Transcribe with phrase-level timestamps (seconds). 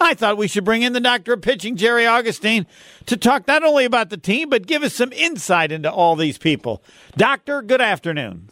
[0.00, 2.66] I thought we should bring in the doctor of pitching, Jerry Augustine,
[3.06, 6.38] to talk not only about the team, but give us some insight into all these
[6.38, 6.82] people.
[7.16, 8.48] Doctor, good afternoon.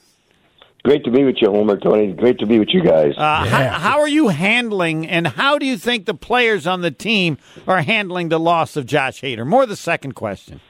[0.84, 2.12] Great to be with you, Homer, Tony.
[2.12, 3.12] Great to be with you guys.
[3.16, 3.46] Uh, yeah.
[3.46, 7.36] how, how, are you handling, and how do you think the players on the team
[7.66, 9.46] are handling the loss of Josh Hader?
[9.46, 10.60] More the second question.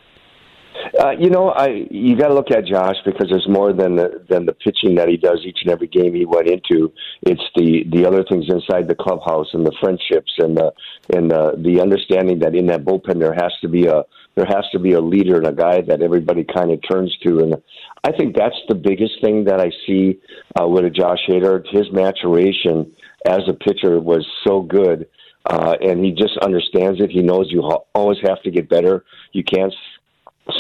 [0.99, 4.25] Uh, you know, I you got to look at Josh because there's more than the,
[4.29, 6.93] than the pitching that he does each and every game he went into.
[7.23, 10.73] It's the the other things inside the clubhouse and the friendships and the
[11.15, 14.65] and the, the understanding that in that bullpen there has to be a there has
[14.71, 17.41] to be a leader and a guy that everybody kind of turns to.
[17.41, 17.57] And
[18.05, 20.21] I think that's the biggest thing that I see
[20.61, 21.65] uh, with a Josh Hader.
[21.73, 22.93] His maturation
[23.27, 25.09] as a pitcher was so good.
[25.45, 27.11] Uh, and he just understands it.
[27.11, 27.63] He knows you
[27.95, 29.05] always have to get better.
[29.33, 29.73] You can't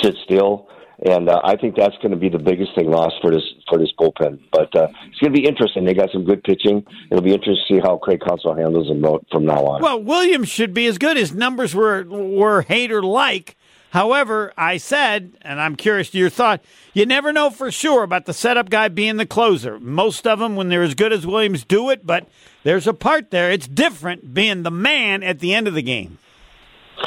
[0.02, 0.68] sit still.
[1.04, 3.78] And uh, I think that's going to be the biggest thing lost for this for
[3.78, 4.40] this bullpen.
[4.50, 5.84] But uh, it's going to be interesting.
[5.84, 6.84] They got some good pitching.
[7.10, 9.80] It'll be interesting to see how Craig Counsell handles them from now on.
[9.80, 11.16] Well, Williams should be as good.
[11.16, 13.56] His numbers were were Hader like.
[13.90, 16.62] However, I said, and I'm curious to your thought,
[16.92, 19.78] you never know for sure about the setup guy being the closer.
[19.78, 22.28] Most of them, when they're as good as Williams, do it, but
[22.64, 23.50] there's a part there.
[23.50, 26.18] It's different being the man at the end of the game.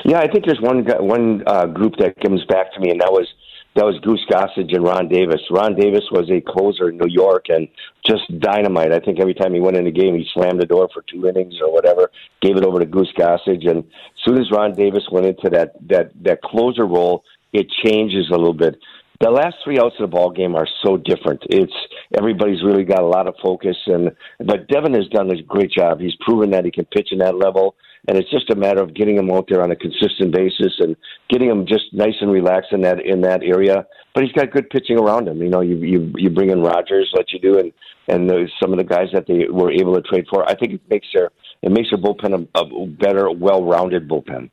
[0.06, 3.12] Yeah, I think there's one one uh, group that comes back to me, and that
[3.12, 3.28] was
[3.75, 5.40] that was Goose Gossage and Ron Davis.
[5.50, 7.68] Ron Davis was a closer in New York and
[8.06, 8.91] just dynamite.
[8.91, 11.28] I think every time he went in the game, he slammed the door for two
[11.28, 13.69] innings or whatever, gave it over to Goose Gossage.
[13.69, 17.23] And as soon as Ron Davis went into that that that closer role,
[17.53, 18.75] it changes a little bit.
[19.22, 21.44] The last three outs of the ball game are so different.
[21.50, 21.73] It's
[22.18, 26.00] everybody's really got a lot of focus, and but Devin has done a great job.
[26.00, 27.75] He's proven that he can pitch in that level
[28.07, 30.95] and it's just a matter of getting him out there on a consistent basis and
[31.29, 33.85] getting him just nice and relaxed in that in that area.
[34.13, 35.41] But he's got good pitching around him.
[35.41, 37.72] You know, you you you bring in Rogers, like you do, and
[38.07, 40.47] and some of the guys that they were able to trade for.
[40.50, 41.29] I think it makes their
[41.61, 44.50] it makes their bullpen a, a better, well-rounded bullpen.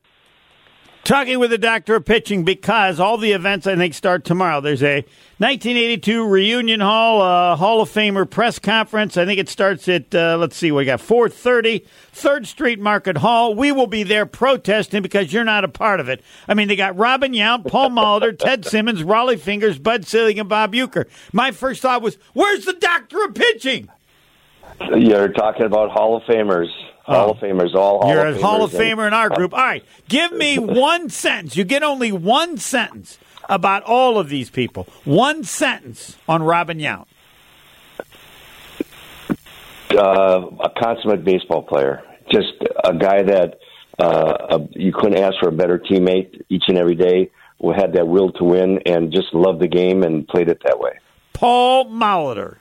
[1.09, 4.61] Talking with the doctor of pitching because all the events I think start tomorrow.
[4.61, 4.97] There's a
[5.39, 9.17] 1982 Reunion Hall uh, Hall of Famer press conference.
[9.17, 13.55] I think it starts at uh, let's see, we got 4:30, Third Street Market Hall.
[13.55, 16.23] We will be there protesting because you're not a part of it.
[16.47, 20.47] I mean, they got Robin Yount, Paul Molitor, Ted Simmons, Rollie Fingers, Bud Selig, and
[20.47, 21.07] Bob Uecker.
[21.33, 23.89] My first thought was, "Where's the doctor of pitching?"
[24.95, 26.69] You're talking about Hall of Famers.
[27.09, 29.55] Hall of Famers, all Hall You're of a Hall of Famer in our group.
[29.55, 31.57] All right, give me one sentence.
[31.57, 34.87] You get only one sentence about all of these people.
[35.05, 37.07] One sentence on Robin Yount.
[39.91, 42.53] Uh, a consummate baseball player, just
[42.85, 43.59] a guy that
[43.99, 47.31] uh, you couldn't ask for a better teammate each and every day.
[47.61, 50.79] Who had that will to win and just loved the game and played it that
[50.79, 50.93] way.
[51.33, 52.59] Paul Molitor,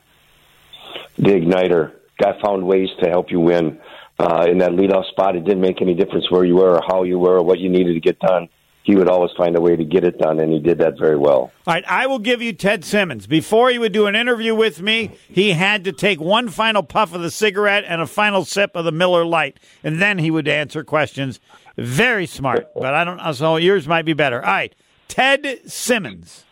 [1.18, 3.80] the igniter, guy found ways to help you win
[4.20, 5.36] uh, in that leadoff spot.
[5.36, 7.70] It didn't make any difference where you were or how you were or what you
[7.70, 8.50] needed to get done.
[8.84, 11.18] He would always find a way to get it done, and he did that very
[11.18, 11.52] well.
[11.68, 13.28] All right, I will give you Ted Simmons.
[13.28, 17.14] Before he would do an interview with me, he had to take one final puff
[17.14, 20.48] of the cigarette and a final sip of the Miller Lite, and then he would
[20.48, 21.42] answer questions.
[21.76, 23.18] Very smart, but I don't.
[23.18, 24.38] Know, so yours might be better.
[24.42, 24.74] All right,
[25.10, 26.46] Ted Simmons.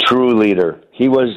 [0.00, 0.78] True leader.
[0.90, 1.30] He was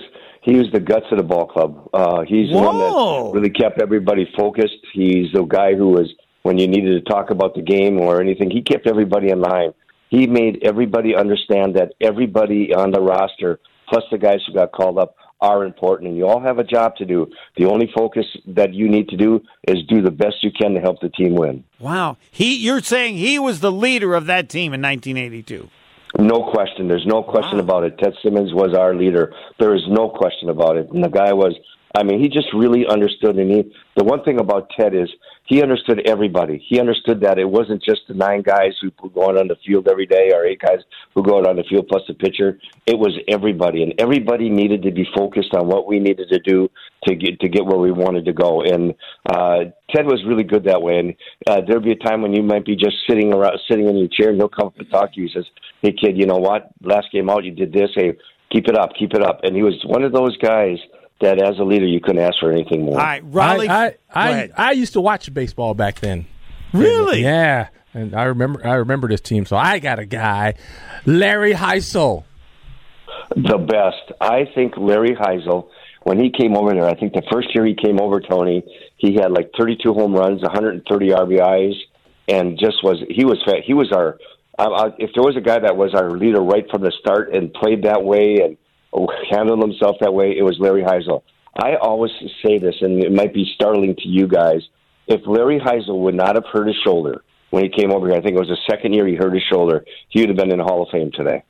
[0.45, 1.89] he was the guts of the ball club.
[1.91, 2.59] Uh, he's Whoa.
[2.59, 4.77] the one that really kept everybody focused.
[4.93, 6.13] He's the guy who was
[6.43, 8.51] when you needed to talk about the game or anything.
[8.51, 9.73] He kept everybody in line.
[10.09, 13.59] He made everybody understand that everybody on the roster,
[13.89, 16.95] plus the guys who got called up, are important, and you all have a job
[16.97, 17.27] to do.
[17.57, 20.79] The only focus that you need to do is do the best you can to
[20.79, 21.63] help the team win.
[21.79, 25.69] Wow, he you're saying he was the leader of that team in 1982.
[26.17, 26.87] No question.
[26.87, 27.63] There's no question wow.
[27.63, 27.97] about it.
[27.97, 29.33] Ted Simmons was our leader.
[29.59, 30.89] There is no question about it.
[30.91, 31.53] And the guy was
[31.95, 33.37] I mean, he just really understood.
[33.37, 35.09] And he, the one thing about Ted is
[35.45, 36.63] he understood everybody.
[36.67, 39.87] He understood that it wasn't just the nine guys who go out on the field
[39.87, 40.79] every day or eight guys
[41.13, 42.59] who go out on the field plus the pitcher.
[42.85, 46.69] It was everybody, and everybody needed to be focused on what we needed to do
[47.07, 48.61] to get to get where we wanted to go.
[48.61, 48.93] And
[49.29, 50.99] uh, Ted was really good that way.
[50.99, 51.15] And
[51.47, 54.07] uh, there'd be a time when you might be just sitting around, sitting in your
[54.07, 55.27] chair, and he'll come up and talk to you.
[55.27, 55.45] He says,
[55.81, 56.69] "Hey, kid, you know what?
[56.81, 57.89] Last game out, you did this.
[57.95, 58.13] Hey,
[58.51, 60.77] keep it up, keep it up." And he was one of those guys
[61.21, 62.99] that as a leader you couldn't ask for anything more.
[62.99, 63.69] All right, Rollie.
[63.69, 66.25] I I, I, I, used to watch baseball back then.
[66.73, 67.23] Really?
[67.23, 69.45] Yeah, and I remember I remember this team.
[69.45, 70.55] So I got a guy,
[71.05, 72.25] Larry Hisle.
[73.35, 74.19] The best.
[74.21, 75.69] I think Larry Hisle.
[76.05, 78.63] When he came over there, I think the first year he came over, Tony,
[78.97, 81.73] he had like 32 home runs, 130 RBIs,
[82.27, 84.19] and just was he was he was our.
[84.57, 87.51] Uh, if there was a guy that was our leader right from the start and
[87.55, 88.55] played that way and
[89.31, 91.23] handled himself that way, it was Larry Hisle.
[91.57, 92.11] I always
[92.45, 94.61] say this, and it might be startling to you guys.
[95.07, 98.21] If Larry Hisle would not have hurt his shoulder when he came over here, I
[98.21, 100.59] think it was the second year he hurt his shoulder, he would have been in
[100.59, 101.41] the Hall of Fame today.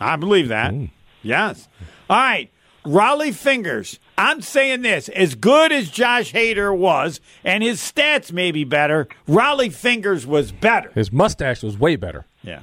[0.00, 0.72] I believe that.
[0.72, 0.90] Mm.
[1.20, 1.68] Yes.
[2.08, 2.48] All right.
[2.84, 3.98] Rollie Fingers.
[4.16, 9.08] I'm saying this as good as Josh Hader was, and his stats may be better,
[9.28, 10.90] Rollie Fingers was better.
[10.94, 12.26] His mustache was way better.
[12.42, 12.60] Yeah.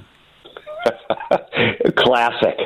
[1.96, 2.56] classic.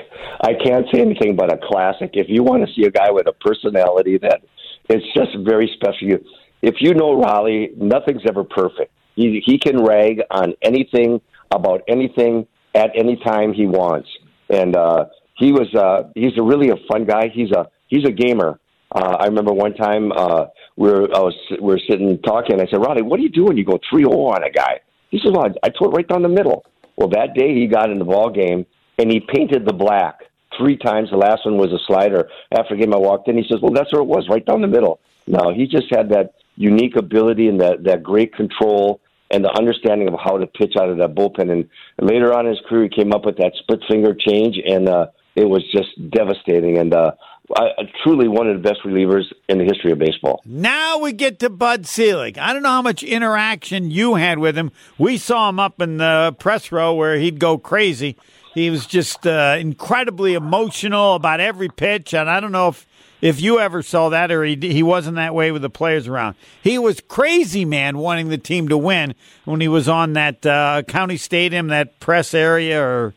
[0.43, 2.11] I can't say anything but a classic.
[2.14, 4.41] If you want to see a guy with a personality that
[4.88, 6.19] is just very special,
[6.62, 8.93] if you know Rollie, nothing's ever perfect.
[9.17, 11.20] He he can rag on anything
[11.50, 14.08] about anything at any time he wants,
[14.49, 15.06] and uh,
[15.41, 17.29] he was uh, he's a really a fun guy.
[17.33, 18.61] He's a he's a gamer.
[18.93, 20.47] Uh, I remember one time uh,
[20.77, 22.61] we were I was we were sitting talking.
[22.61, 24.81] I said, Rollie, what do you do when you go three zero on a guy?
[25.11, 26.65] He said, Well, I throw it right down the middle.
[26.97, 28.67] Well, that day he got in the ball game
[28.99, 30.21] and he painted the black
[30.59, 31.11] three times.
[31.11, 32.29] The last one was a slider.
[32.53, 33.39] After game, I walked in.
[33.39, 36.11] He says, "Well, that's where it was, right down the middle." No, he just had
[36.11, 39.01] that unique ability and that that great control
[39.31, 41.51] and the understanding of how to pitch out of that bullpen.
[41.51, 41.69] And
[42.01, 45.07] later on in his career, he came up with that split finger change, and uh,
[45.37, 46.79] it was just devastating.
[46.79, 47.12] And uh,
[47.56, 47.71] I,
[48.05, 50.43] truly one of the best relievers in the history of baseball.
[50.44, 52.38] Now we get to Bud Selig.
[52.38, 54.71] I don't know how much interaction you had with him.
[54.99, 58.17] We saw him up in the press row where he'd go crazy.
[58.55, 62.87] He was just uh, incredibly emotional about every pitch, and I don't know if
[63.21, 66.37] if you ever saw that or he he wasn't that way with the players around.
[66.62, 70.83] He was crazy man wanting the team to win when he was on that uh,
[70.88, 73.15] county stadium, that press area, or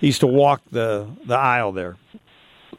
[0.00, 1.96] he used to walk the the aisle there.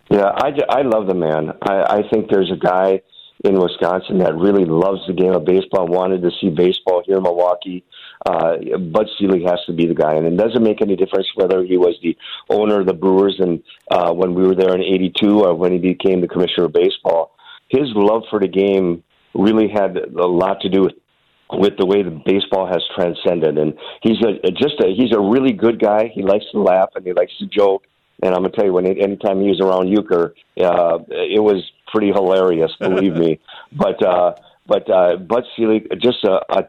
[0.09, 1.51] Yeah, I, I love the man.
[1.61, 3.01] I, I think there's a guy
[3.43, 7.23] in Wisconsin that really loves the game of baseball, wanted to see baseball here in
[7.23, 7.83] Milwaukee.
[8.25, 11.63] Uh, Bud Selig has to be the guy, and it doesn't make any difference whether
[11.63, 12.17] he was the
[12.49, 13.61] owner of the Brewers and
[13.91, 17.35] uh, when we were there in '82 or when he became the commissioner of baseball.
[17.69, 19.03] His love for the game
[19.33, 20.93] really had a lot to do with
[21.51, 25.53] with the way the baseball has transcended, and he's a just a he's a really
[25.53, 26.11] good guy.
[26.13, 27.83] He likes to laugh and he likes to joke
[28.23, 32.11] and I'm gonna tell you, when anytime he was around Uecker, uh, it was pretty
[32.11, 33.39] hilarious, believe me.
[33.71, 34.35] But uh,
[34.65, 36.63] but uh, Bud Selig, just a, a,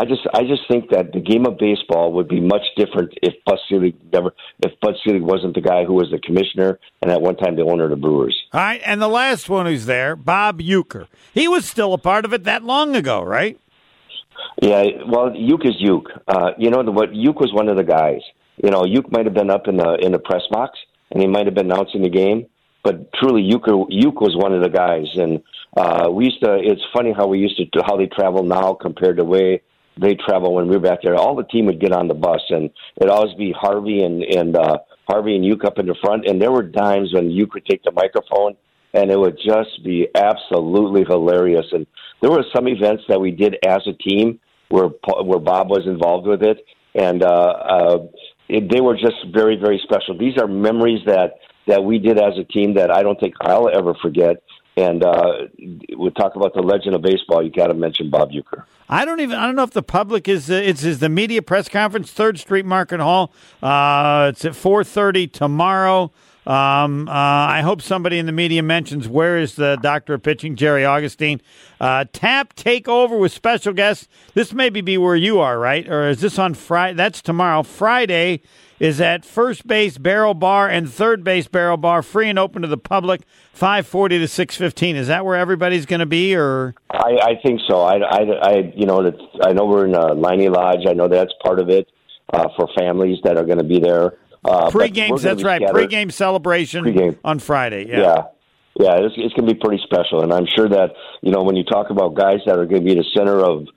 [0.00, 3.34] I just I just think that the game of baseball would be much different if
[3.44, 4.32] Bud Selig never
[4.64, 7.62] if Bud Selig wasn't the guy who was the commissioner and at one time the
[7.62, 8.40] owner of the Brewers.
[8.52, 11.08] All right, and the last one who's there, Bob Uecker.
[11.34, 13.58] He was still a part of it that long ago, right?
[14.60, 16.10] Yeah, well, Uke is Uke.
[16.28, 17.14] Uh, you know what?
[17.14, 18.20] Uke was one of the guys
[18.56, 20.78] you know, Uke might have been up in the in the press box
[21.10, 22.46] and he might have been announcing the game,
[22.82, 25.06] but truly Uke Uke was one of the guys.
[25.14, 25.42] And
[25.76, 26.58] uh, we used to.
[26.60, 29.62] It's funny how we used to how they travel now compared to way
[30.00, 31.16] they travel when we were back there.
[31.16, 34.56] All the team would get on the bus, and it'd always be Harvey and and
[34.56, 36.26] uh, Harvey and Uke up in the front.
[36.26, 38.56] And there were times when Uke would take the microphone,
[38.94, 41.66] and it would just be absolutely hilarious.
[41.72, 41.86] And
[42.20, 44.88] there were some events that we did as a team where
[45.24, 47.98] where Bob was involved with it, and uh, uh,
[48.48, 50.16] it, they were just very, very special.
[50.16, 53.68] These are memories that that we did as a team that I don't think I'll
[53.68, 54.42] ever forget.
[54.74, 55.48] And uh,
[55.98, 57.44] we talk about the legend of baseball.
[57.44, 58.64] You got to mention Bob Uecker.
[58.88, 59.36] I don't even.
[59.36, 60.50] I don't know if the public is.
[60.50, 63.32] Uh, it's is the media press conference, Third Street Market Hall.
[63.62, 66.10] Uh, it's at four thirty tomorrow.
[66.44, 70.56] Um, uh, I hope somebody in the media mentions where is the doctor of pitching,
[70.56, 71.40] Jerry Augustine.
[71.80, 74.08] Uh, tap takeover with special guests.
[74.34, 75.88] This may be where you are, right?
[75.88, 76.96] Or is this on Friday?
[76.96, 77.62] That's tomorrow.
[77.62, 78.42] Friday
[78.80, 82.68] is at First Base Barrel Bar and Third Base Barrel Bar, free and open to
[82.68, 83.20] the public,
[83.52, 84.96] five forty to six fifteen.
[84.96, 86.74] Is that where everybody's going to be, or?
[86.90, 87.82] I, I think so.
[87.82, 89.12] I, I, I, you know,
[89.44, 90.86] I know we're in a Leinie Lodge.
[90.88, 91.88] I know that's part of it
[92.32, 94.14] uh, for families that are going to be there.
[94.44, 95.60] Uh, Pre-games, that's right.
[95.60, 95.74] scattered.
[95.74, 97.18] Pre-game celebration Pre-game.
[97.24, 97.86] on Friday.
[97.88, 97.98] Yeah.
[97.98, 98.22] Yeah.
[98.74, 100.22] Yeah, it's, it's going to be pretty special.
[100.22, 102.88] And I'm sure that, you know, when you talk about guys that are going to
[102.88, 103.68] be the center of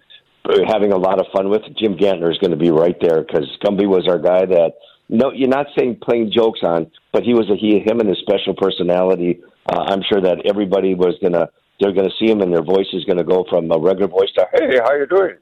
[0.46, 3.22] uh, having a lot of fun with, Jim Gantner is going to be right there
[3.22, 4.76] because Gumby was our guy that,
[5.10, 8.20] no, you're not saying playing jokes on, but he was a, he, him and his
[8.20, 9.42] special personality.
[9.68, 11.50] Uh, I'm sure that everybody was going to,
[11.82, 14.08] they're going to see him and their voice is going to go from a regular
[14.08, 15.36] voice to, hey, how you doing?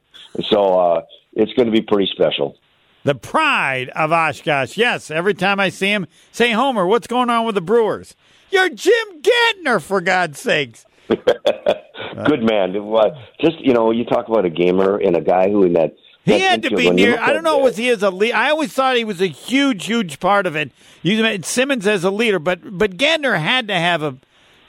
[0.49, 1.01] So uh,
[1.33, 2.57] it's going to be pretty special.
[3.03, 4.77] The pride of Oshkosh.
[4.77, 8.15] Yes, every time I see him, say, Homer, what's going on with the Brewers?
[8.49, 10.85] You're Jim Gantner, for God's sakes.
[11.09, 12.73] Good man.
[12.85, 15.95] What- Just, you know, you talk about a gamer and a guy who in that.
[16.25, 17.19] He had to be near.
[17.19, 18.31] I don't know, was he as a lead?
[18.31, 20.71] I always thought he was a huge, huge part of it.
[21.01, 24.15] You Simmons as a leader, but but Gantner had to have a.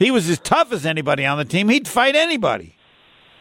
[0.00, 1.69] He was as tough as anybody on the team.
[1.69, 2.75] He'd fight anybody.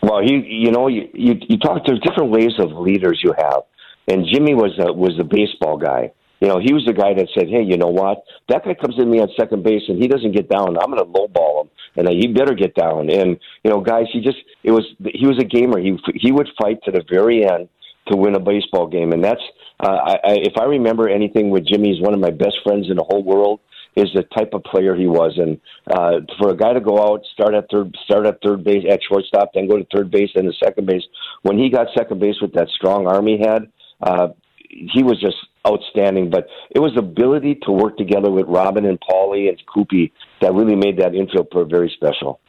[0.03, 1.83] Well, he, you know, you, you you talk.
[1.87, 3.63] There's different ways of leaders you have,
[4.07, 6.11] and Jimmy was a, was the baseball guy.
[6.43, 8.23] You know, he was the guy that said, "Hey, you know what?
[8.49, 10.75] That guy comes in me on second base and he doesn't get down.
[10.77, 14.19] I'm going to lowball him, and he better get down." And you know, guys, he
[14.19, 15.79] just it was he was a gamer.
[15.79, 17.69] He he would fight to the very end
[18.07, 19.41] to win a baseball game, and that's
[19.79, 22.89] uh, I, I, if I remember anything with Jimmy, he's one of my best friends
[22.89, 23.61] in the whole world.
[23.95, 27.21] Is the type of player he was, and uh, for a guy to go out,
[27.31, 30.45] start at third, start at third base, at shortstop, then go to third base, then
[30.45, 31.03] to second base.
[31.43, 33.71] When he got second base with that strong arm he had,
[34.03, 34.27] uh,
[34.69, 36.29] he was just outstanding.
[36.29, 40.53] But it was the ability to work together with Robin and Paulie and Koopy that
[40.53, 42.39] really made that infield very special.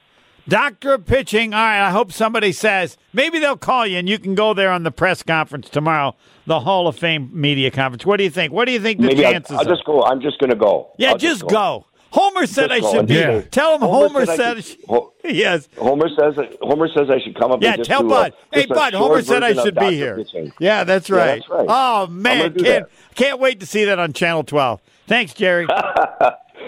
[0.47, 1.55] Doctor pitching.
[1.55, 1.87] All right.
[1.87, 4.91] I hope somebody says maybe they'll call you and you can go there on the
[4.91, 6.15] press conference tomorrow,
[6.47, 8.05] the Hall of Fame media conference.
[8.05, 8.53] What do you think?
[8.53, 9.57] What do you think the Maybe I'll, chances?
[9.57, 9.71] I'll are?
[9.71, 10.03] just go.
[10.03, 10.91] I'm just going to go.
[10.99, 11.87] yeah, I'll just go.
[12.15, 13.15] Homer said I should be.
[13.15, 13.41] Yeah.
[13.41, 14.65] Tell him Homer Homer, said I said.
[14.65, 15.69] should- Ho- yes.
[15.77, 17.61] Homer says Homer says I should come up.
[17.61, 18.33] Yeah, and just tell Bud.
[18.53, 18.95] A, hey, Bud.
[18.95, 20.17] Homer said I should be here.
[20.19, 20.53] Pitching.
[20.61, 21.41] Yeah, that's Yeah, right.
[21.41, 21.67] that's right.
[21.69, 22.91] Oh man, can't that.
[23.17, 24.81] can't wait to see that on Channel 12.
[25.09, 25.67] Thanks, Jerry.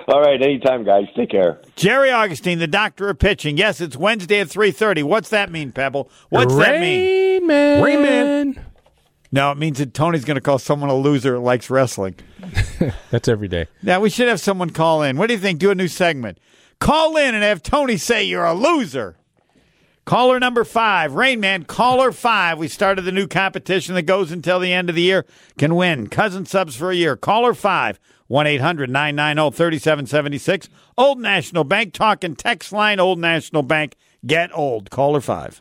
[0.09, 1.05] All right, anytime, guys.
[1.17, 1.59] Take care.
[1.75, 3.57] Jerry Augustine, the doctor of pitching.
[3.57, 5.05] Yes, it's Wednesday at 3:30.
[5.05, 6.11] What's that mean, Pebble?
[6.29, 7.49] What's that mean?
[7.49, 7.81] Rayman.
[7.81, 8.59] Rayman.
[9.33, 12.15] No, it means that Tony's going to call someone a loser who likes wrestling.
[13.11, 13.67] That's every day.
[13.83, 15.17] Now, we should have someone call in.
[15.17, 15.59] What do you think?
[15.59, 16.39] Do a new segment.
[16.79, 19.17] Call in and have Tony say you're a loser.
[20.05, 22.59] Caller number five, Rain Man, caller five.
[22.59, 25.27] We started the new competition that goes until the end of the year.
[25.59, 27.17] Can win cousin subs for a year.
[27.17, 30.69] Caller five, 1 800 990 3776.
[30.97, 33.97] Old National Bank talking text line, Old National Bank.
[34.25, 34.91] Get old.
[34.91, 35.61] Caller five.